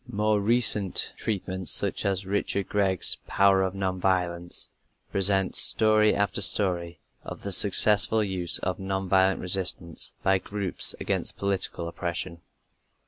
[0.09, 4.67] More recent treatments such as Richard Gregg's Power of Non Violence
[5.11, 11.37] present story after story of the successful use of non violent resistance by groups against
[11.37, 12.41] political oppression.